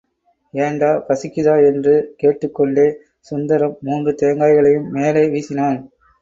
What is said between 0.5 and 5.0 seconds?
ஏண்டா, பசிக்குதா? என்று கேட்டுக்கொண்டே சுந்தரம் மூன்று தேங்காய்களையும்